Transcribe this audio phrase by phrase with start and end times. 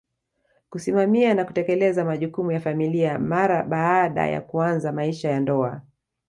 [0.69, 5.81] kusimamia na kutekeleza majukumu ya familia mara baada ya kuanza maisha ya ndoa